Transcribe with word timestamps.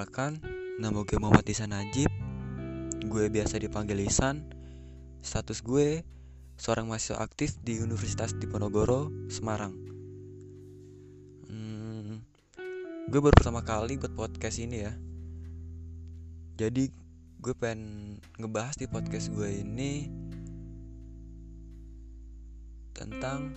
Perkenalkan, 0.00 0.40
nama 0.80 1.04
gue 1.04 1.20
Muhammad 1.20 1.44
Isan 1.44 1.76
Najib 1.76 2.08
Gue 3.04 3.28
biasa 3.28 3.60
dipanggil 3.60 4.00
Isan 4.00 4.48
Status 5.20 5.60
gue 5.60 6.00
seorang 6.56 6.88
mahasiswa 6.88 7.20
aktif 7.20 7.60
di 7.60 7.76
Universitas 7.84 8.32
Diponegoro, 8.32 9.12
Semarang. 9.28 9.76
Hmm, 11.52 12.16
Gue 13.12 13.20
baru 13.20 13.36
pertama 13.36 13.60
kali 13.60 14.00
buat 14.00 14.16
podcast 14.16 14.64
ini 14.64 14.88
ya. 14.88 14.96
Jadi 16.56 16.88
gue 17.36 17.52
pengen 17.52 18.16
ngebahas 18.40 18.80
di 18.80 18.88
podcast 18.88 19.28
gue 19.28 19.52
ini 19.52 20.08
Tentang 22.96 23.52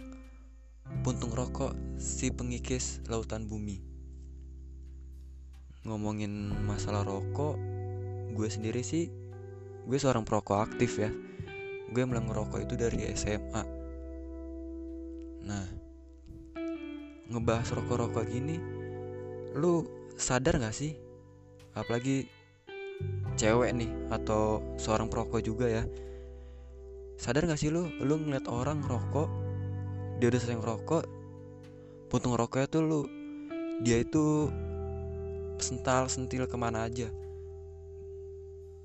puntung 1.08 1.32
rokok 1.32 1.72
si 1.96 2.36
pengikis 2.36 3.00
lautan 3.08 3.48
bumi 3.48 3.93
ngomongin 5.84 6.52
masalah 6.64 7.04
rokok 7.04 7.60
gue 8.34 8.48
sendiri 8.50 8.82
sih 8.82 9.12
gue 9.84 10.00
seorang 10.00 10.24
perokok 10.24 10.64
aktif 10.64 10.96
ya. 11.00 11.12
Gue 11.94 12.08
mulai 12.08 12.24
ngerokok 12.26 12.60
itu 12.64 12.74
dari 12.80 13.06
SMA 13.14 13.64
nah 15.44 15.68
ngebahas 17.28 17.68
rokok-rokok 17.76 18.24
gini 18.32 18.56
lu 19.60 19.84
sadar 20.16 20.58
gak 20.58 20.74
sih? 20.74 20.96
Apalagi 21.76 22.26
cewek 23.36 23.76
nih 23.76 23.92
atau 24.10 24.64
seorang 24.80 25.12
perokok 25.12 25.44
juga 25.44 25.68
ya. 25.68 25.84
Sadar 27.20 27.46
gak 27.46 27.60
sih 27.60 27.70
lu? 27.70 27.92
Lu 28.02 28.18
ngeliat 28.18 28.48
orang 28.48 28.82
ngerokok 28.82 29.30
dia 30.18 30.32
udah 30.32 30.42
sering 30.42 30.64
ngerokok 30.64 31.04
puntung 32.08 32.38
rokoknya 32.38 32.68
tuh 32.70 32.82
lu 32.86 33.02
dia 33.82 34.06
itu 34.06 34.48
sental 35.60 36.10
sentil 36.10 36.48
ke 36.50 36.58
mana 36.58 36.88
aja. 36.88 37.12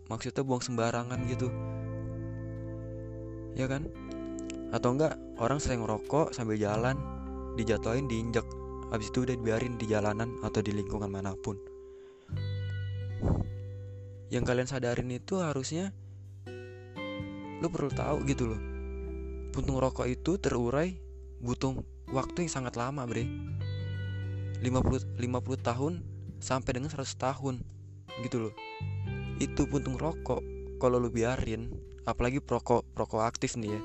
Maksudnya 0.08 0.42
buang 0.44 0.64
sembarangan 0.64 1.20
gitu. 1.28 1.48
Ya 3.56 3.68
kan? 3.68 3.88
Atau 4.72 4.96
enggak 4.96 5.16
orang 5.40 5.60
sering 5.60 5.84
ngerokok 5.84 6.32
sambil 6.32 6.56
jalan 6.56 6.96
dijatuhin 7.56 8.08
diinjak 8.08 8.44
habis 8.88 9.12
itu 9.12 9.24
udah 9.24 9.36
dibiarin 9.36 9.76
di 9.76 9.84
jalanan 9.88 10.32
atau 10.40 10.64
di 10.64 10.72
lingkungan 10.72 11.12
mana 11.12 11.36
pun. 11.36 11.60
Yang 14.28 14.44
kalian 14.44 14.68
sadarin 14.68 15.08
itu 15.12 15.40
harusnya 15.40 15.92
lu 17.58 17.68
perlu 17.68 17.90
tahu 17.92 18.24
gitu 18.28 18.48
loh. 18.52 18.60
Puntung 19.52 19.80
rokok 19.80 20.06
itu 20.06 20.36
terurai 20.36 20.94
butuh 21.40 21.74
waktu 22.12 22.46
yang 22.46 22.52
sangat 22.52 22.76
lama 22.76 23.04
bre. 23.08 23.24
50 24.64 25.18
50 25.18 25.68
tahun 25.68 25.92
sampai 26.38 26.78
dengan 26.78 26.90
100 26.90 27.06
tahun 27.18 27.62
gitu 28.22 28.48
loh. 28.48 28.54
Itu 29.38 29.66
puntung 29.70 29.98
rokok 29.98 30.42
kalau 30.82 30.98
lu 30.98 31.10
biarin 31.10 31.70
apalagi 32.06 32.40
prokok 32.40 32.86
prokok 32.94 33.22
aktif 33.26 33.54
nih 33.58 33.74
ya 33.76 33.80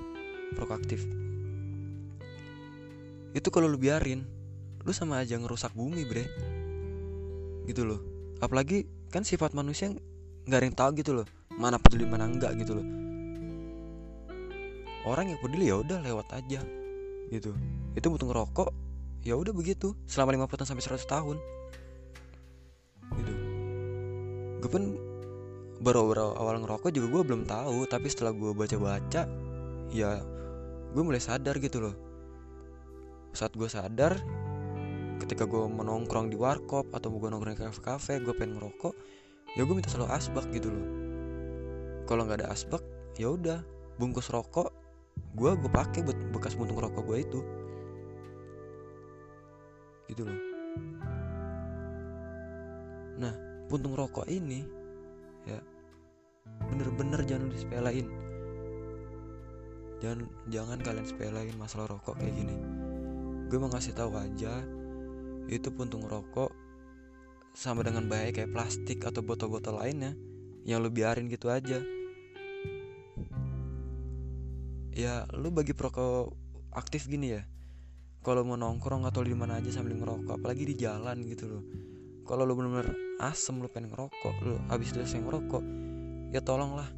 prokok 0.55 0.75
aktif. 0.81 1.01
Itu 3.33 3.49
kalau 3.49 3.65
lu 3.69 3.77
biarin 3.81 4.25
lu 4.85 4.91
sama 4.93 5.21
aja 5.21 5.37
ngerusak 5.37 5.73
bumi 5.73 6.05
bre. 6.05 6.25
Gitu 7.65 7.85
loh. 7.85 8.01
Apalagi 8.41 8.85
kan 9.09 9.25
sifat 9.25 9.57
manusia 9.57 9.89
nggak 10.43 10.59
ada 10.59 10.65
yang 10.67 10.77
tahu 10.77 10.91
gitu 10.99 11.11
loh 11.15 11.27
mana 11.53 11.77
peduli 11.77 12.05
mana 12.09 12.25
enggak 12.25 12.57
gitu 12.57 12.77
loh. 12.77 12.87
Orang 15.03 15.29
yang 15.29 15.39
peduli 15.43 15.69
ya 15.69 15.77
udah 15.81 15.99
lewat 16.01 16.27
aja 16.33 16.61
gitu. 17.29 17.53
Itu 17.93 18.07
butuh 18.09 18.27
ngerokok 18.29 18.69
ya 19.23 19.37
udah 19.39 19.55
begitu 19.55 19.95
selama 20.09 20.47
50 20.47 20.59
tahun 20.59 20.69
sampai 20.75 20.83
100 20.83 21.07
tahun 21.07 21.37
gue 24.63 24.71
pun 24.71 24.95
baru, 25.83 26.07
baru 26.07 26.39
awal 26.39 26.63
ngerokok 26.63 26.95
juga 26.95 27.07
gue 27.11 27.23
belum 27.27 27.43
tahu 27.43 27.83
tapi 27.91 28.07
setelah 28.07 28.31
gue 28.31 28.55
baca-baca 28.55 29.27
ya 29.91 30.23
gue 30.95 31.03
mulai 31.03 31.19
sadar 31.19 31.59
gitu 31.59 31.83
loh. 31.83 31.95
Saat 33.35 33.59
gue 33.59 33.67
sadar 33.67 34.15
ketika 35.19 35.43
gue 35.43 35.67
menongkrong 35.67 36.31
di 36.31 36.39
warkop 36.39 36.95
atau 36.95 37.11
gue 37.11 37.27
nongkrong 37.27 37.59
di 37.59 37.61
kafe-kafe 37.67 38.23
gue 38.23 38.31
pengen 38.31 38.55
ngerokok 38.55 38.95
ya 39.59 39.67
gue 39.67 39.75
minta 39.75 39.91
selalu 39.91 40.15
asbak 40.15 40.47
gitu 40.55 40.71
loh. 40.71 40.87
Kalau 42.07 42.23
nggak 42.23 42.47
ada 42.47 42.55
asbak 42.55 42.79
ya 43.19 43.35
udah 43.35 43.59
bungkus 43.99 44.31
rokok 44.31 44.71
gue 45.35 45.51
gue 45.59 45.71
pakai 45.75 46.07
buat 46.07 46.15
bekas 46.31 46.55
buntung 46.55 46.79
rokok 46.79 47.03
gue 47.03 47.17
itu. 47.19 47.39
Gitu 50.07 50.23
loh. 50.23 50.39
Nah, 53.13 53.52
puntung 53.67 53.95
rokok 53.95 54.27
ini 54.27 54.63
ya 55.47 55.59
bener-bener 56.67 57.23
jangan 57.23 57.49
disepelein. 57.51 58.07
Jangan 60.03 60.27
jangan 60.51 60.79
kalian 60.83 61.07
sepelein 61.07 61.55
masalah 61.55 61.87
rokok 61.87 62.19
kayak 62.19 62.35
gini. 62.35 62.55
Gue 63.47 63.57
mau 63.59 63.71
ngasih 63.71 63.95
tahu 63.95 64.11
aja 64.19 64.63
itu 65.47 65.67
puntung 65.75 66.07
rokok 66.07 66.51
sama 67.53 67.85
dengan 67.85 68.07
bahaya 68.07 68.33
kayak 68.33 68.51
plastik 68.51 69.03
atau 69.03 69.21
botol-botol 69.21 69.77
lainnya 69.79 70.15
yang 70.67 70.83
lu 70.83 70.91
biarin 70.91 71.27
gitu 71.31 71.51
aja. 71.51 71.79
Ya, 74.93 75.25
lu 75.33 75.49
bagi 75.49 75.73
perokok 75.73 76.37
aktif 76.75 77.09
gini 77.09 77.33
ya. 77.33 77.41
Kalau 78.23 78.47
mau 78.47 78.55
nongkrong 78.55 79.03
atau 79.03 79.19
di 79.25 79.35
mana 79.35 79.59
aja 79.59 79.67
sambil 79.67 79.99
ngerokok, 79.99 80.39
apalagi 80.39 80.63
di 80.63 80.75
jalan 80.79 81.27
gitu 81.27 81.45
loh 81.51 81.63
kalau 82.23 82.47
lu 82.47 82.55
bener-bener 82.55 82.95
asem 83.31 83.55
lu 83.61 83.71
pengen 83.71 83.93
ngerokok 83.93 84.35
lu 84.43 84.59
habis 84.67 84.91
itu 84.91 84.99
saya 85.07 85.23
ngerokok 85.23 85.63
ya 86.35 86.43
tolonglah 86.43 86.89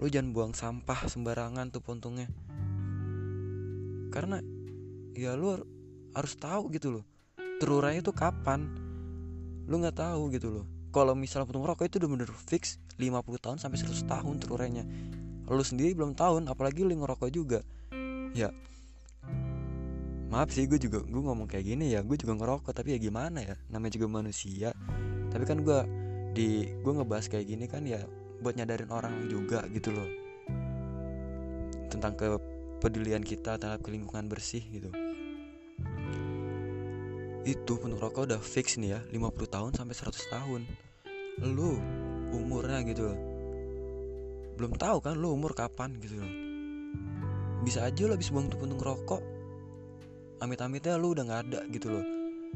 lu 0.00 0.08
jangan 0.10 0.34
buang 0.34 0.52
sampah 0.56 1.06
sembarangan 1.06 1.70
tuh 1.70 1.84
puntungnya 1.84 2.26
karena 4.10 4.42
ya 5.14 5.38
lu 5.38 5.54
harus 6.16 6.34
tahu 6.34 6.72
gitu 6.74 6.98
loh 6.98 7.04
terurainya 7.60 8.00
tuh 8.00 8.16
kapan 8.16 8.66
lu 9.70 9.78
nggak 9.78 10.02
tahu 10.02 10.34
gitu 10.34 10.50
loh. 10.50 10.66
Kalau 10.90 11.14
misal 11.14 11.46
puntung 11.46 11.62
rokok 11.62 11.86
itu 11.86 12.02
udah 12.02 12.10
bener 12.10 12.30
fix 12.50 12.82
50 12.98 13.22
tahun 13.38 13.56
sampai 13.62 13.78
100 13.78 14.02
tahun 14.02 14.34
terurainya. 14.42 14.84
Lu 15.46 15.62
sendiri 15.62 15.94
belum 15.94 16.18
tahun 16.18 16.50
apalagi 16.50 16.82
lu 16.82 16.98
ngerokok 16.98 17.30
juga. 17.30 17.62
Ya 18.34 18.50
maaf 20.30 20.54
sih 20.54 20.62
gue 20.70 20.78
juga 20.78 21.02
gue 21.02 21.22
ngomong 21.26 21.50
kayak 21.50 21.74
gini 21.74 21.90
ya 21.90 22.06
gue 22.06 22.14
juga 22.14 22.38
ngerokok 22.38 22.70
tapi 22.70 22.94
ya 22.94 23.02
gimana 23.02 23.42
ya 23.42 23.58
namanya 23.66 23.98
juga 23.98 24.06
manusia 24.06 24.70
tapi 25.30 25.44
kan 25.46 25.62
gue 25.62 25.80
di 26.30 26.70
gue 26.82 26.92
ngebahas 26.92 27.26
kayak 27.26 27.46
gini 27.46 27.66
kan 27.66 27.82
ya 27.86 28.02
buat 28.42 28.54
nyadarin 28.58 28.90
orang 28.90 29.26
juga 29.30 29.64
gitu 29.70 29.94
loh. 29.94 30.08
Tentang 31.90 32.14
kepedulian 32.14 33.24
kita 33.24 33.58
terhadap 33.58 33.82
lingkungan 33.86 34.30
bersih 34.30 34.62
gitu. 34.62 34.90
Itu 37.46 37.80
penuh 37.80 37.98
rokok 37.98 38.30
udah 38.30 38.40
fix 38.42 38.76
nih 38.76 38.98
ya 38.98 39.00
50 39.10 39.48
tahun 39.48 39.72
sampai 39.74 39.96
100 39.96 40.34
tahun. 40.34 40.60
Lu 41.46 41.80
umurnya 42.30 42.84
gitu 42.86 43.10
belum 44.60 44.76
tahu 44.76 45.00
kan 45.00 45.16
lu 45.16 45.32
umur 45.32 45.56
kapan 45.56 45.96
gitu 46.04 46.20
bisa 47.64 47.88
aja 47.88 48.04
lo 48.04 48.12
habis 48.12 48.28
buang 48.28 48.52
tuh 48.52 48.60
puntung 48.60 48.76
rokok 48.76 49.24
amit-amitnya 50.40 50.96
lu 50.96 51.12
udah 51.12 51.24
nggak 51.28 51.42
ada 51.48 51.60
gitu 51.68 51.92
loh. 51.92 52.04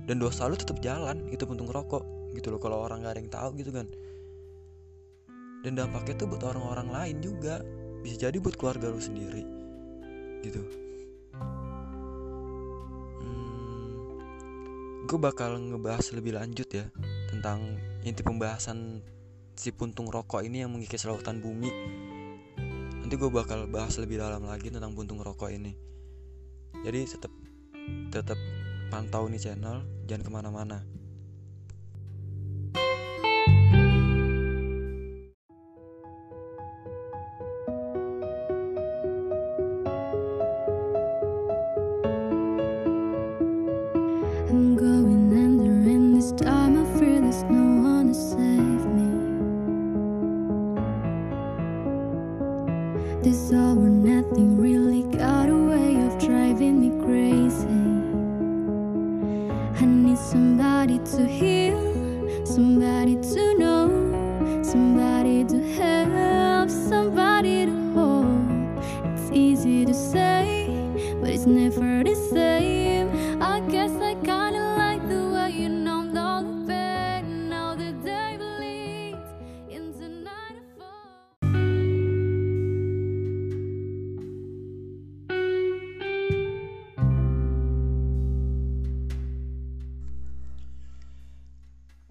Dan 0.08 0.18
dosa 0.18 0.48
lu 0.48 0.56
tetap 0.58 0.80
jalan 0.80 1.28
itu 1.30 1.44
puntung 1.44 1.68
rokok 1.68 2.02
gitu 2.34 2.53
loh 2.53 2.61
kalau 2.61 2.83
orang 2.83 3.06
nggak 3.06 3.15
ada 3.15 3.21
yang 3.22 3.33
tahu 3.33 3.49
gitu 3.59 3.71
kan. 3.71 3.87
Dan 5.65 5.81
dampaknya 5.81 6.15
tuh 6.21 6.28
buat 6.28 6.45
orang-orang 6.45 6.89
lain 6.92 7.16
juga. 7.25 7.65
Bisa 8.04 8.28
jadi 8.28 8.36
buat 8.36 8.60
keluarga 8.60 8.92
lu 8.92 9.01
sendiri 9.01 9.65
gitu. 10.45 10.60
Hmm, 13.25 13.89
gue 15.09 15.19
bakal 15.19 15.57
ngebahas 15.57 16.13
lebih 16.13 16.36
lanjut 16.36 16.69
ya 16.69 16.84
tentang 17.33 17.81
inti 18.04 18.21
pembahasan 18.21 19.01
si 19.57 19.72
puntung 19.72 20.13
rokok 20.13 20.45
ini 20.45 20.60
yang 20.60 20.71
mengikis 20.77 21.09
lautan 21.09 21.41
bumi. 21.41 21.72
Nanti 23.01 23.15
gue 23.16 23.30
bakal 23.33 23.65
bahas 23.72 23.97
lebih 23.97 24.21
dalam 24.21 24.45
lagi 24.45 24.69
tentang 24.69 24.92
puntung 24.92 25.25
rokok 25.25 25.48
ini. 25.48 25.72
Jadi 26.84 27.09
tetap 27.09 27.33
tetap 28.13 28.37
pantau 28.92 29.25
nih 29.33 29.41
channel 29.41 29.80
jangan 30.04 30.22
ke 30.25 30.30
mana-mana 30.30 30.84
need 60.15 60.21
somebody 60.21 60.99
to 60.99 61.27
heal, 61.27 62.47
somebody 62.47 63.16
to 63.16 63.59
know, 63.59 64.63
somebody 64.63 65.45
to 65.45 65.61
help. 65.75 65.93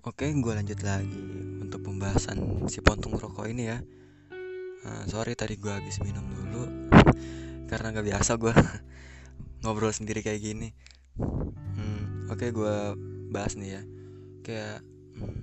Oke, 0.04 0.28
gue 0.28 0.52
lanjut 0.52 0.84
lagi 0.84 1.16
untuk 1.64 1.88
pembahasan 1.88 2.68
si 2.68 2.84
puntung 2.84 3.16
rokok 3.16 3.48
ini 3.48 3.72
ya. 3.72 3.80
Uh, 4.84 5.08
sorry 5.08 5.32
tadi 5.32 5.56
gue 5.56 5.72
habis 5.72 6.04
minum 6.04 6.28
dulu 6.28 6.92
karena 7.72 7.96
nggak 7.96 8.12
biasa 8.12 8.36
gue 8.36 8.52
ngobrol 9.64 9.96
sendiri 9.96 10.20
kayak 10.20 10.44
gini. 10.44 10.76
Hmm, 11.16 12.28
Oke, 12.28 12.52
gue 12.52 13.00
bahas 13.32 13.56
nih 13.56 13.80
ya. 13.80 13.82
Kayak 14.44 14.84
hmm, 15.16 15.40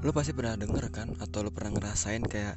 lu 0.00 0.10
pasti 0.16 0.32
pernah 0.32 0.56
denger 0.56 0.88
kan 0.88 1.12
atau 1.20 1.44
lu 1.44 1.52
pernah 1.52 1.76
ngerasain 1.76 2.24
kayak 2.24 2.56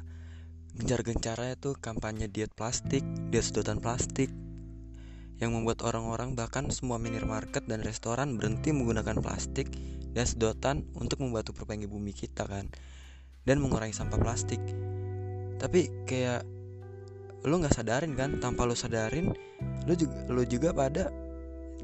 gencar-gencarnya 0.72 1.60
tuh 1.60 1.76
kampanye 1.76 2.32
diet 2.32 2.56
plastik, 2.56 3.04
diet 3.28 3.44
sedotan 3.44 3.76
plastik 3.76 4.32
yang 5.36 5.52
membuat 5.52 5.84
orang-orang 5.84 6.32
bahkan 6.32 6.72
semua 6.72 6.96
minimarket 6.96 7.68
dan 7.68 7.84
restoran 7.84 8.40
berhenti 8.40 8.72
menggunakan 8.72 9.20
plastik 9.20 9.68
dan 10.18 10.26
sedotan 10.26 10.82
untuk 10.98 11.22
membantu 11.22 11.54
perbaiki 11.54 11.86
bumi 11.86 12.10
kita 12.10 12.42
kan? 12.42 12.66
Dan 13.46 13.62
mengurangi 13.62 13.94
sampah 13.94 14.18
plastik. 14.18 14.58
Tapi 15.62 16.02
kayak 16.10 16.42
lu 17.46 17.62
nggak 17.62 17.78
sadarin 17.78 18.18
kan? 18.18 18.42
Tanpa 18.42 18.66
lu 18.66 18.74
sadarin 18.74 19.30
lu 19.86 19.94
juga 19.94 20.18
lu 20.26 20.42
juga 20.42 20.74
pada 20.74 21.14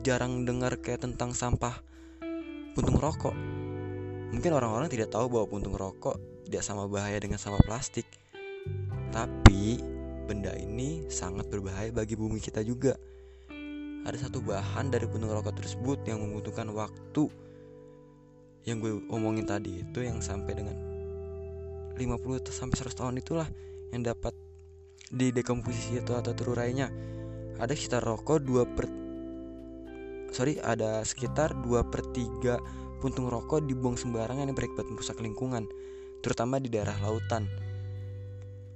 jarang 0.02 0.42
dengar 0.42 0.82
kayak 0.82 1.06
tentang 1.06 1.31
sampah 1.31 1.78
puntung 2.75 2.98
rokok. 2.98 3.38
Mungkin 4.34 4.50
orang-orang 4.50 4.90
tidak 4.90 5.14
tahu 5.14 5.30
bahwa 5.30 5.46
puntung 5.46 5.78
rokok 5.78 6.19
tidak 6.50 6.66
sama 6.66 6.90
bahaya 6.90 7.22
dengan 7.22 7.38
sampah 7.38 7.62
plastik. 7.62 8.10
Tapi 9.14 9.78
benda 10.26 10.50
ini 10.58 11.06
sangat 11.06 11.46
berbahaya 11.46 11.94
bagi 11.94 12.19
bumi 12.19 12.42
kita 12.42 12.66
juga. 12.66 12.98
Ada 14.04 14.26
satu 14.28 14.42
bahan 14.42 14.90
dari 14.90 15.06
puntung 15.06 15.30
rokok 15.30 15.54
tersebut 15.54 16.02
yang 16.02 16.19
membutuhkan 16.19 16.66
waktu 16.75 17.30
yang 18.64 18.81
gue 18.81 19.05
omongin 19.12 19.44
tadi 19.44 19.84
itu 19.84 20.05
yang 20.05 20.20
sampai 20.25 20.52
dengan 20.56 20.76
50 21.94 22.50
sampai 22.50 22.76
100 22.81 22.99
tahun 22.99 23.14
itulah 23.20 23.49
yang 23.94 24.02
dapat 24.02 24.34
di 25.12 25.31
dekomposisi 25.31 26.00
itu 26.00 26.12
atau 26.16 26.32
terurainya 26.34 26.90
ada 27.61 27.70
sekitar 27.70 28.02
rokok 28.02 28.43
2 28.43 28.75
per 28.75 28.87
sorry 30.34 30.58
ada 30.58 31.06
sekitar 31.06 31.55
2 31.62 31.93
per 31.93 32.02
3 32.11 32.99
puntung 32.99 33.31
rokok 33.31 33.62
dibuang 33.62 33.94
sembarangan 33.94 34.50
yang 34.50 34.56
berakibat 34.56 34.88
merusak 34.90 35.20
lingkungan 35.22 35.69
terutama 36.25 36.58
di 36.58 36.72
daerah 36.72 36.96
lautan 37.05 37.46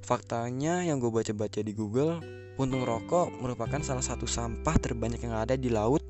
faktanya 0.05 0.87
yang 0.87 1.02
gue 1.02 1.11
baca-baca 1.11 1.61
di 1.64 1.73
Google 1.75 2.38
puntung 2.58 2.82
rokok 2.82 3.31
merupakan 3.38 3.79
salah 3.87 4.02
satu 4.02 4.26
sampah 4.26 4.75
terbanyak 4.82 5.23
yang 5.23 5.38
ada 5.38 5.55
di 5.55 5.70
laut. 5.70 6.02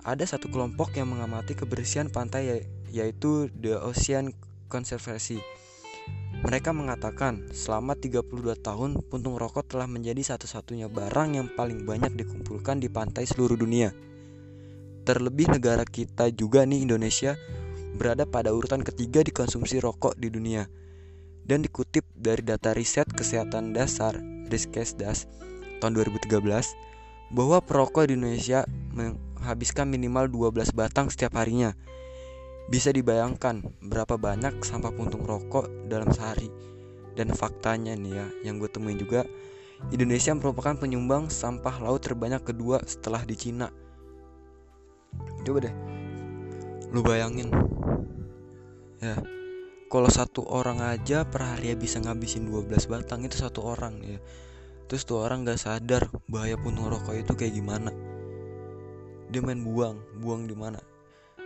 Ada 0.00 0.36
satu 0.36 0.48
kelompok 0.48 0.96
yang 0.96 1.12
mengamati 1.12 1.52
kebersihan 1.52 2.08
pantai 2.08 2.64
yaitu 2.88 3.52
The 3.52 3.76
Ocean 3.84 4.32
Conservancy. 4.72 5.44
Mereka 6.40 6.72
mengatakan 6.72 7.52
selama 7.52 7.92
32 7.92 8.24
tahun 8.64 8.96
puntung 9.12 9.36
rokok 9.36 9.68
telah 9.68 9.84
menjadi 9.84 10.24
satu-satunya 10.34 10.88
barang 10.88 11.36
yang 11.36 11.52
paling 11.52 11.84
banyak 11.84 12.16
dikumpulkan 12.16 12.80
di 12.80 12.88
pantai 12.88 13.28
seluruh 13.28 13.60
dunia. 13.60 13.92
Terlebih 15.04 15.52
negara 15.52 15.84
kita 15.84 16.32
juga 16.32 16.64
nih 16.64 16.88
Indonesia 16.88 17.36
berada 18.00 18.24
pada 18.24 18.56
urutan 18.56 18.80
ketiga 18.80 19.20
di 19.20 19.36
konsumsi 19.36 19.76
rokok 19.84 20.16
di 20.16 20.32
dunia 20.32 20.64
dan 21.44 21.60
dikutip 21.60 22.08
dari 22.16 22.40
data 22.40 22.72
riset 22.72 23.10
kesehatan 23.12 23.76
dasar 23.76 24.16
Riskesdas 24.48 25.28
tahun 25.84 25.92
2013 25.98 26.40
bahwa 27.36 27.58
perokok 27.60 28.08
di 28.08 28.16
Indonesia 28.16 28.64
menghabiskan 29.40 29.88
minimal 29.88 30.28
12 30.28 30.76
batang 30.76 31.08
setiap 31.08 31.34
harinya. 31.40 31.72
Bisa 32.70 32.94
dibayangkan 32.94 33.66
berapa 33.82 34.14
banyak 34.20 34.62
sampah 34.62 34.94
puntung 34.94 35.26
rokok 35.26 35.66
dalam 35.88 36.12
sehari. 36.12 36.52
Dan 37.16 37.34
faktanya 37.34 37.96
nih 37.98 38.12
ya, 38.14 38.26
yang 38.46 38.62
gue 38.62 38.70
temuin 38.70 39.00
juga, 39.00 39.26
Indonesia 39.90 40.30
merupakan 40.36 40.78
penyumbang 40.78 41.32
sampah 41.32 41.82
laut 41.82 42.04
terbanyak 42.04 42.44
kedua 42.46 42.78
setelah 42.86 43.26
di 43.26 43.34
Cina. 43.34 43.66
Coba 45.42 45.66
deh, 45.66 45.74
lu 46.94 47.02
bayangin, 47.02 47.50
ya 49.02 49.16
kalau 49.90 50.06
satu 50.06 50.46
orang 50.46 50.78
aja 50.78 51.26
per 51.26 51.42
hari 51.42 51.74
ya 51.74 51.76
bisa 51.76 51.98
ngabisin 51.98 52.46
12 52.46 52.86
batang 52.86 53.26
itu 53.26 53.34
satu 53.40 53.66
orang 53.66 53.98
ya 54.06 54.22
terus 54.86 55.02
tuh 55.02 55.18
orang 55.18 55.42
gak 55.42 55.58
sadar 55.58 56.06
bahaya 56.30 56.54
puntung 56.54 56.86
rokok 56.86 57.18
itu 57.18 57.32
kayak 57.34 57.58
gimana 57.58 57.90
dia 59.30 59.38
main 59.38 59.62
buang 59.62 60.02
buang 60.18 60.50
di 60.50 60.58
mana? 60.58 60.82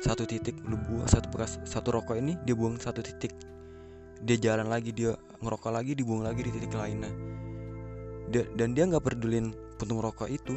Satu 0.01 0.25
titik 0.25 0.57
lu 0.65 0.81
buang 0.89 1.05
satu 1.05 1.29
bekas 1.29 1.61
satu 1.69 1.93
rokok 1.93 2.17
ini 2.17 2.35
dia 2.49 2.57
buang 2.57 2.81
satu 2.81 3.05
titik. 3.05 3.37
Dia 4.25 4.41
jalan 4.41 4.73
lagi 4.73 4.91
dia 4.91 5.13
ngerokok 5.45 5.71
lagi 5.71 5.93
dibuang 5.93 6.25
lagi 6.25 6.49
di 6.49 6.51
titik 6.57 6.73
lainnya. 6.73 7.13
Dia, 8.33 8.49
dan 8.57 8.73
dia 8.73 8.89
nggak 8.89 9.05
pedulin 9.05 9.53
puntung 9.77 10.01
rokok 10.01 10.33
itu. 10.33 10.57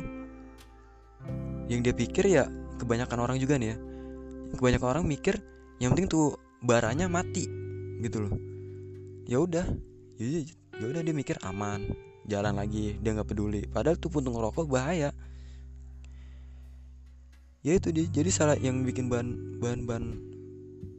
Yang 1.68 1.92
dia 1.92 1.94
pikir 1.94 2.26
ya 2.32 2.44
kebanyakan 2.80 3.28
orang 3.28 3.38
juga 3.44 3.60
nih 3.60 3.76
ya. 3.76 3.78
Kebanyakan 4.56 4.88
orang 4.88 5.04
mikir 5.04 5.36
yang 5.84 5.92
penting 5.92 6.08
tuh 6.08 6.40
baranya 6.64 7.12
mati 7.12 7.44
gitu 8.00 8.24
loh. 8.24 8.36
Ya 9.28 9.44
udah 9.44 9.68
ya, 10.16 10.48
ya 10.80 10.86
udah 10.88 11.02
dia 11.04 11.12
mikir 11.12 11.36
aman 11.44 11.92
jalan 12.24 12.56
lagi 12.56 12.96
dia 13.04 13.12
nggak 13.12 13.28
peduli. 13.28 13.68
Padahal 13.68 14.00
tuh 14.00 14.08
puntung 14.08 14.40
rokok 14.40 14.72
bahaya 14.72 15.12
ya 17.68 17.76
itu 17.76 17.92
dia 17.92 18.08
jadi 18.08 18.32
salah 18.32 18.56
yang 18.56 18.88
bikin 18.88 19.12
bahan 19.12 19.60
bahan 19.60 19.84
bahan 19.84 20.06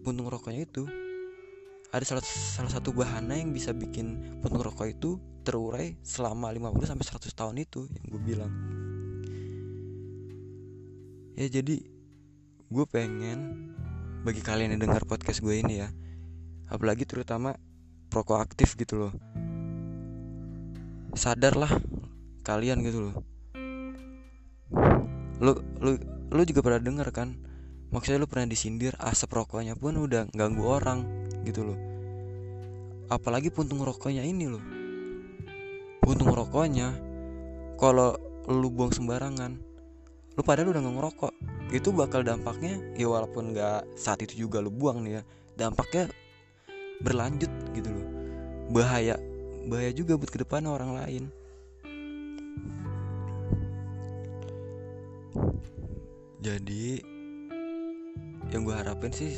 puntung 0.05 0.29
rokoknya 0.29 0.69
itu. 0.69 0.85
Ada 1.89 2.05
salah, 2.05 2.25
salah 2.25 2.69
satu 2.69 2.93
bahannya 2.93 3.41
yang 3.41 3.57
bisa 3.57 3.73
bikin 3.73 4.37
puntung 4.45 4.61
rokok 4.61 4.93
itu 4.93 5.17
terurai 5.41 5.97
selama 6.05 6.53
50 6.53 6.85
sampai 6.85 7.07
100 7.09 7.33
tahun 7.33 7.57
itu 7.65 7.89
yang 7.89 8.05
gue 8.13 8.21
bilang. 8.21 8.53
Ya 11.41 11.49
jadi 11.49 11.81
gue 12.69 12.85
pengen 12.93 13.73
bagi 14.21 14.45
kalian 14.45 14.77
yang 14.77 14.85
dengar 14.85 15.09
podcast 15.09 15.41
gue 15.41 15.57
ini 15.57 15.81
ya 15.81 15.89
apalagi 16.69 17.09
terutama 17.09 17.57
prokoaktif 18.13 18.77
gitu 18.77 19.09
loh. 19.09 19.13
Sadarlah 21.17 21.73
kalian 22.45 22.85
gitu 22.85 23.09
loh. 23.09 23.17
Lu 25.41 25.57
lu 25.81 26.18
lu 26.29 26.43
juga 26.45 26.61
pernah 26.61 26.81
denger 26.81 27.09
kan? 27.13 27.37
Maksudnya 27.89 28.21
lu 28.21 28.29
pernah 28.29 28.53
disindir 28.53 28.93
asap 29.01 29.33
rokoknya 29.33 29.73
pun 29.73 29.97
udah 29.97 30.29
ganggu 30.37 30.61
orang 30.69 31.09
gitu 31.49 31.65
loh. 31.65 31.79
Apalagi 33.09 33.49
puntung 33.49 33.81
rokoknya 33.81 34.21
ini 34.21 34.45
loh. 34.45 34.61
Puntung 36.05 36.29
rokoknya 36.37 36.93
kalau 37.81 38.13
lu 38.49 38.69
buang 38.69 38.93
sembarangan 38.93 39.57
lu 40.37 40.43
padahal 40.45 40.77
udah 40.77 40.83
ngerokok. 40.85 41.33
Itu 41.73 41.93
bakal 41.97 42.25
dampaknya 42.25 42.77
ya 42.97 43.09
walaupun 43.09 43.57
nggak 43.57 43.97
saat 43.97 44.21
itu 44.25 44.45
juga 44.49 44.61
lu 44.61 44.69
buang 44.69 45.05
nih 45.05 45.21
ya 45.21 45.23
dampaknya 45.57 46.13
berlanjut 47.01 47.51
gitu 47.73 47.89
loh. 47.89 48.07
Bahaya 48.69 49.17
bahaya 49.69 49.93
juga 49.97 50.17
buat 50.21 50.29
ke 50.29 50.45
depan 50.45 50.65
orang 50.69 50.93
lain 50.97 51.25
jadi 56.39 57.03
yang 58.55 58.65
gue 58.65 58.75
harapin 58.75 59.13
sih 59.13 59.35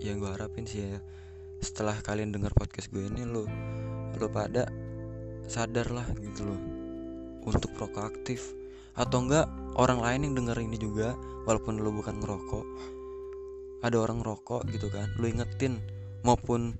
yang 0.00 0.18
gue 0.18 0.30
harapin 0.30 0.64
sih 0.64 0.84
ya 0.84 0.98
setelah 1.60 1.96
kalian 2.04 2.32
dengar 2.34 2.52
podcast 2.52 2.92
gue 2.92 3.04
ini 3.08 3.24
lo 3.24 3.48
lo 4.20 4.26
pada 4.28 4.68
sadar 5.48 5.92
lah 5.92 6.08
gitu 6.20 6.48
loh 6.48 6.60
untuk 7.44 7.70
proaktif. 7.76 8.56
Atau 8.94 9.26
enggak 9.26 9.50
orang 9.74 10.00
lain 10.00 10.20
yang 10.30 10.34
denger 10.44 10.58
ini 10.64 10.76
juga 10.80 11.18
walaupun 11.44 11.82
lo 11.82 11.90
bukan 11.92 12.22
ngerokok 12.22 12.66
ada 13.84 14.00
orang 14.00 14.24
ngerokok 14.24 14.64
gitu 14.72 14.88
kan 14.88 15.12
lo 15.20 15.28
ingetin. 15.28 15.80
Maupun 16.24 16.72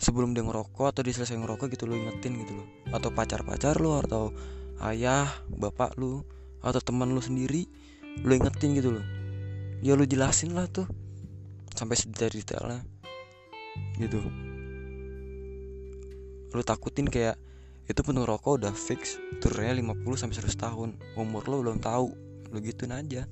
sebelum 0.00 0.32
dia 0.32 0.40
ngerokok 0.40 0.96
atau 0.96 1.02
dia 1.04 1.12
selesai 1.12 1.36
ngerokok 1.36 1.68
gitu 1.76 1.84
lo 1.84 1.94
ingetin 1.98 2.40
gitu 2.40 2.56
loh. 2.56 2.68
Atau 2.94 3.12
pacar-pacar 3.12 3.76
lo 3.82 4.00
atau 4.00 4.32
ayah 4.80 5.28
bapak 5.52 6.00
lo 6.00 6.24
atau 6.64 6.80
teman 6.80 7.12
lo 7.12 7.20
sendiri 7.20 7.68
lo 8.24 8.32
ingetin 8.34 8.74
gitu 8.74 8.94
loh. 8.94 9.06
Ya 9.84 9.94
lo 9.94 10.02
jelasin 10.06 10.54
lah 10.54 10.66
tuh. 10.70 10.86
Sampai 11.74 11.94
sedetail-detailnya 11.94 12.82
gitu. 14.02 14.18
Lo 16.50 16.62
takutin 16.66 17.06
kayak 17.06 17.38
itu 17.88 18.00
penuh 18.04 18.26
rokok 18.26 18.60
udah 18.60 18.74
fix 18.74 19.16
turunnya 19.38 19.78
50 19.78 20.18
sampai 20.18 20.36
100 20.42 20.58
tahun. 20.58 20.90
Umur 21.14 21.46
lo 21.46 21.62
belum 21.62 21.78
tahu. 21.78 22.10
Lo 22.50 22.58
gituin 22.58 22.94
aja. 22.94 23.28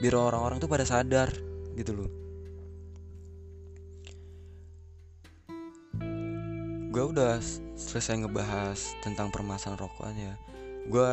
Biar 0.00 0.14
orang-orang 0.16 0.60
tuh 0.60 0.68
pada 0.68 0.84
sadar 0.88 1.32
gitu 1.76 1.92
loh. 1.92 2.10
Gue 6.88 7.04
udah 7.12 7.36
selesai 7.76 8.24
ngebahas 8.24 8.96
tentang 9.04 9.28
permasalahan 9.28 9.84
rokoknya 9.84 10.32
gue 10.86 11.12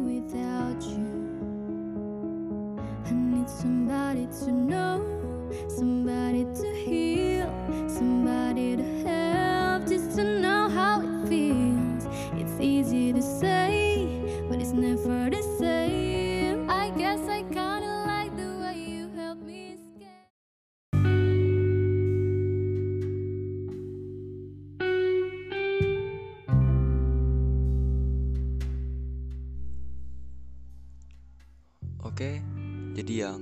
Oke, 32.03 32.43
jadi 32.91 33.31
yang 33.31 33.39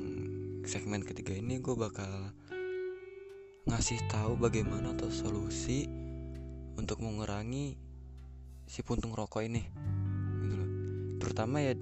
segmen 0.70 1.02
ketiga 1.02 1.34
ini 1.34 1.58
gue 1.58 1.74
bakal 1.74 2.30
ngasih 3.66 3.98
tahu 4.06 4.38
bagaimana 4.38 4.94
atau 4.94 5.10
solusi 5.10 5.90
untuk 6.78 7.02
mengurangi 7.02 7.74
si 8.70 8.86
puntung 8.86 9.18
rokok 9.18 9.42
ini. 9.50 9.66
Terutama 11.20 11.62
ya 11.62 11.76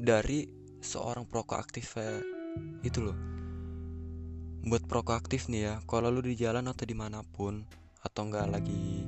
dari 0.00 0.46
seorang 0.80 1.26
perokok 1.26 1.58
aktif 1.58 1.96
ya, 1.96 2.20
itu 2.84 3.00
loh. 3.00 3.16
Buat 4.64 4.84
perokok 4.84 5.16
aktif 5.16 5.48
nih 5.48 5.60
ya, 5.64 5.74
kalau 5.88 6.12
lu 6.12 6.20
di 6.20 6.36
jalan 6.36 6.68
atau 6.68 6.84
di 6.84 6.94
mana 6.94 7.24
pun 7.24 7.64
atau 8.00 8.22
nggak 8.28 8.48
lagi 8.48 9.04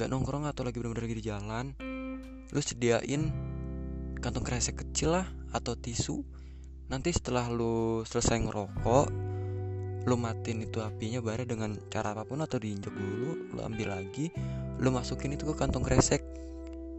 nggak 0.00 0.08
nongkrong 0.08 0.48
atau 0.48 0.64
lagi 0.64 0.80
bener-bener 0.80 1.04
lagi 1.04 1.18
di 1.20 1.26
jalan, 1.28 1.66
lu 2.56 2.60
sediain 2.64 3.28
kantong 4.20 4.44
kresek 4.44 4.80
kecil 4.80 5.16
lah 5.16 5.28
atau 5.52 5.76
tisu 5.76 6.24
nanti 6.90 7.14
setelah 7.14 7.46
lu 7.48 8.02
selesai 8.02 8.42
ngerokok 8.42 9.06
lu 10.08 10.16
matiin 10.16 10.64
itu 10.64 10.80
apinya 10.80 11.20
bare 11.20 11.44
dengan 11.44 11.76
cara 11.92 12.16
apa 12.16 12.24
pun 12.24 12.40
atau 12.40 12.56
diinjek 12.56 12.92
dulu 12.92 13.56
lu 13.56 13.60
ambil 13.60 13.96
lagi 13.96 14.32
lu 14.80 14.88
masukin 14.88 15.36
itu 15.36 15.44
ke 15.46 15.54
kantong 15.54 15.84
kresek 15.84 16.24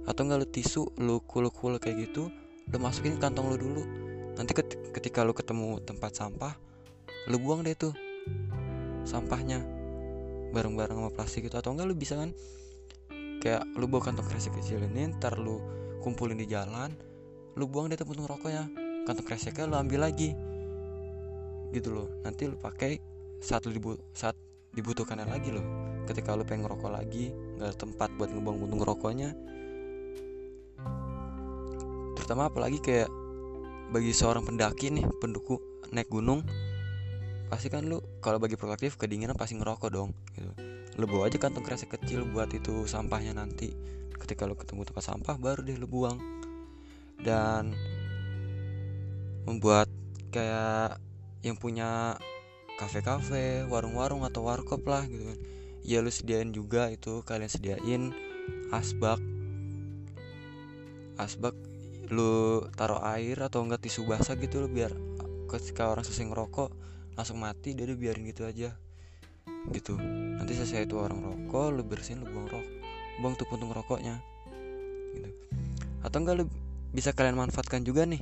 atau 0.05 0.21
enggak 0.25 0.39
lu 0.41 0.47
tisu 0.49 0.83
lu 0.97 1.21
kul-kul 1.23 1.77
kayak 1.77 2.09
gitu 2.09 2.33
lu 2.71 2.77
masukin 2.79 3.19
kantong 3.19 3.51
lu 3.51 3.57
dulu. 3.59 3.83
Nanti 4.37 4.55
ket- 4.55 4.79
ketika 4.95 5.21
lu 5.27 5.35
ketemu 5.35 5.83
tempat 5.83 6.15
sampah 6.15 6.55
lu 7.29 7.37
buang 7.37 7.61
deh 7.61 7.75
tuh 7.75 7.93
sampahnya 9.05 9.61
bareng-bareng 10.55 10.97
sama 10.97 11.11
plastik 11.11 11.45
itu. 11.45 11.55
Atau 11.57 11.75
enggak 11.75 11.87
lu 11.91 11.95
bisa 11.97 12.15
kan 12.17 12.31
kayak 13.41 13.65
lu 13.75 13.89
bawa 13.89 14.09
kantong 14.09 14.27
kresek 14.29 14.53
kecil 14.55 14.81
ini 14.85 15.11
ntar 15.17 15.37
lu 15.37 15.57
kumpulin 16.01 16.37
di 16.37 16.45
jalan 16.45 16.93
lu 17.57 17.67
buang 17.67 17.91
deh 17.91 17.99
puntung 17.99 18.29
rokoknya 18.29 18.69
kantong 19.03 19.27
kreseknya 19.27 19.67
lu 19.67 19.75
ambil 19.77 20.07
lagi. 20.07 20.33
Gitu 21.75 21.89
loh. 21.91 22.07
Nanti 22.23 22.47
lu 22.47 22.55
pakai 22.55 22.97
saat 23.41 23.65
lu 23.67 23.75
dibu 23.75 23.97
saat 24.15 24.37
dibutuhkannya 24.71 25.27
lagi 25.27 25.51
loh. 25.51 25.65
Ketika 26.07 26.33
lu 26.33 26.47
pengen 26.47 26.65
ngerokok 26.65 26.91
lagi 26.91 27.29
nggak 27.59 27.67
ada 27.67 27.77
tempat 27.77 28.09
buat 28.15 28.31
ngebuang 28.31 28.57
puntung 28.65 28.81
rokoknya 28.81 29.29
terutama 32.21 32.53
apalagi 32.53 32.77
kayak 32.77 33.09
bagi 33.89 34.13
seorang 34.13 34.45
pendaki 34.45 34.93
nih 34.93 35.03
penduku 35.17 35.57
naik 35.89 36.07
gunung 36.07 36.45
pasti 37.49 37.67
kan 37.67 37.83
lu 37.83 37.99
kalau 38.23 38.39
bagi 38.39 38.55
proaktif 38.55 38.95
kedinginan 38.95 39.35
pasti 39.35 39.59
ngerokok 39.59 39.89
dong 39.91 40.13
gitu 40.37 40.53
lu 40.95 41.05
bawa 41.09 41.27
aja 41.27 41.41
kantong 41.41 41.65
kresek 41.65 41.97
kecil 41.97 42.23
buat 42.29 42.53
itu 42.53 42.87
sampahnya 42.87 43.35
nanti 43.35 43.73
ketika 44.15 44.45
lu 44.45 44.55
ketemu 44.55 44.85
tempat 44.87 45.03
sampah 45.03 45.35
baru 45.35 45.65
deh 45.65 45.75
lu 45.75 45.89
buang 45.89 46.21
dan 47.25 47.75
membuat 49.43 49.89
kayak 50.31 51.01
yang 51.41 51.57
punya 51.57 52.21
kafe-kafe, 52.77 53.69
warung-warung 53.69 54.25
atau 54.25 54.45
warkop 54.45 54.81
lah 54.89 55.05
gitu 55.05 55.21
kan. 55.29 55.39
Ya 55.81 56.01
lu 56.01 56.09
sediain 56.13 56.53
juga 56.53 56.89
itu 56.89 57.21
kalian 57.25 57.49
sediain 57.49 58.03
asbak. 58.73 59.21
Asbak 61.17 61.53
lu 62.11 62.59
taruh 62.75 62.99
air 63.15 63.39
atau 63.39 63.63
enggak 63.63 63.87
tisu 63.87 64.03
basah 64.03 64.35
gitu 64.35 64.59
lu 64.59 64.67
biar 64.67 64.91
ketika 65.47 65.87
orang 65.87 66.03
selesai 66.03 66.27
ngerokok 66.27 66.69
langsung 67.15 67.39
mati 67.39 67.71
dia 67.71 67.87
udah 67.87 67.97
biarin 67.97 68.23
gitu 68.27 68.43
aja. 68.43 68.75
Gitu. 69.71 69.95
Nanti 70.35 70.51
selesai 70.57 70.87
itu 70.87 70.99
orang 70.99 71.23
rokok 71.23 71.71
lu 71.71 71.81
bersihin 71.87 72.23
lu 72.23 72.27
buang 72.27 72.47
rok 72.51 72.65
buang 73.23 73.33
tuh 73.39 73.47
puntung 73.47 73.71
rokoknya. 73.71 74.19
Gitu. 75.15 75.31
Atau 76.03 76.19
enggak 76.23 76.43
lu 76.43 76.45
bisa 76.91 77.15
kalian 77.15 77.39
manfaatkan 77.39 77.83
juga 77.87 78.03
nih. 78.03 78.19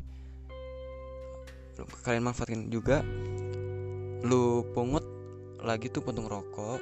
Kalian 2.05 2.29
manfaatkan 2.29 2.69
juga 2.69 3.01
lu 4.21 4.67
pungut 4.75 5.05
lagi 5.63 5.89
tuh 5.89 6.05
puntung 6.05 6.29
rokok 6.29 6.77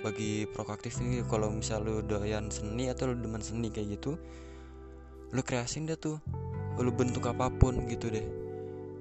bagi 0.00 0.48
proaktif 0.48 0.96
ini. 1.04 1.20
Kalau 1.28 1.52
misal 1.52 1.84
lu 1.84 2.00
doyan 2.00 2.48
seni 2.48 2.88
atau 2.88 3.12
lu 3.12 3.20
demen 3.20 3.44
seni 3.44 3.68
kayak 3.68 4.00
gitu 4.00 4.16
lu 5.30 5.40
kreasin 5.42 5.86
deh 5.86 5.98
tuh. 5.98 6.18
Lu 6.80 6.90
bentuk 6.94 7.28
apa 7.28 7.52
pun 7.52 7.86
gitu 7.86 8.08
deh. 8.08 8.24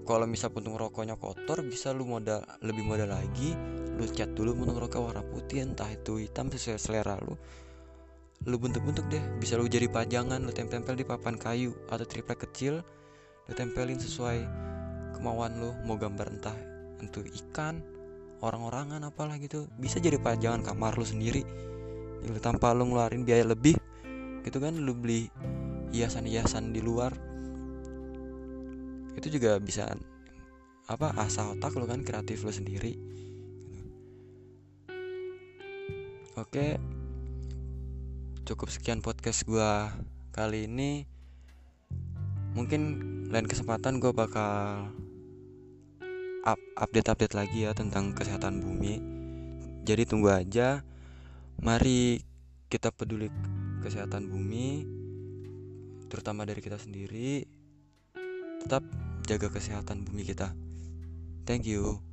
Kalau 0.03 0.25
misal 0.25 0.49
puntung 0.49 0.73
rokoknya 0.73 1.15
kotor 1.21 1.61
bisa 1.61 1.93
lu 1.93 2.01
modal 2.01 2.41
lebih 2.65 2.81
modal 2.81 3.13
lagi 3.13 3.53
lu 3.99 4.07
cat 4.09 4.31
dulu 4.31 4.57
puntung 4.57 4.79
rokok 4.79 5.11
warna 5.11 5.21
putih 5.21 5.61
entah 5.61 5.85
itu 5.91 6.17
hitam 6.17 6.49
sesuai 6.49 6.79
selera 6.79 7.19
lu. 7.19 7.35
Lu 8.47 8.55
bentuk-bentuk 8.55 9.05
deh. 9.11 9.21
Bisa 9.37 9.59
lu 9.59 9.67
jadi 9.67 9.91
pajangan 9.91 10.39
lu 10.39 10.49
tempel-tempel 10.55 10.95
di 10.95 11.05
papan 11.05 11.35
kayu 11.35 11.75
atau 11.91 12.07
triplek 12.07 12.47
kecil 12.47 12.81
lu 13.45 13.53
tempelin 13.53 13.99
sesuai 13.99 14.37
kemauan 15.19 15.59
lu. 15.59 15.75
Mau 15.83 15.99
gambar 15.99 16.31
entah 16.31 16.57
itu 16.99 17.23
ikan 17.43 17.79
orang-orangan 18.39 19.03
apalah 19.03 19.35
gitu. 19.37 19.67
Bisa 19.75 19.99
jadi 19.99 20.15
pajangan 20.15 20.63
kamar 20.63 20.95
lu 20.95 21.05
sendiri. 21.05 21.43
Gitu, 22.19 22.39
tanpa 22.43 22.71
lu 22.75 22.87
ngeluarin 22.87 23.23
biaya 23.27 23.47
lebih 23.47 23.75
gitu 24.43 24.57
kan? 24.63 24.79
Lu 24.79 24.95
beli 24.95 25.27
hiasan-hiasan 25.89 26.71
di 26.73 26.81
luar 26.81 27.13
itu 29.17 29.35
juga 29.35 29.59
bisa 29.59 29.89
apa 30.89 31.13
asah 31.21 31.53
otak 31.53 31.75
lu 31.77 31.85
kan 31.85 32.01
kreatif 32.01 32.41
lu 32.41 32.49
sendiri. 32.49 32.97
Oke 36.39 36.79
cukup 38.49 38.73
sekian 38.73 39.05
podcast 39.05 39.45
gua 39.45 39.93
kali 40.33 40.65
ini. 40.65 41.05
Mungkin 42.57 42.81
lain 43.29 43.45
kesempatan 43.45 44.01
gue 44.01 44.09
bakal 44.09 44.89
up 46.41 46.57
update 46.73 47.13
update 47.13 47.35
lagi 47.37 47.69
ya 47.69 47.77
tentang 47.77 48.17
kesehatan 48.17 48.57
bumi. 48.57 48.97
Jadi 49.85 50.09
tunggu 50.09 50.33
aja. 50.33 50.81
Mari 51.61 52.25
kita 52.73 52.89
peduli 52.89 53.29
kesehatan 53.85 54.31
bumi 54.33 54.98
terutama 56.09 56.43
dari 56.43 56.59
kita 56.59 56.81
sendiri 56.81 57.45
tetap 58.65 58.83
jaga 59.29 59.47
kesehatan 59.53 60.03
bumi 60.03 60.25
kita. 60.25 60.51
Thank 61.45 61.69
you 61.69 62.08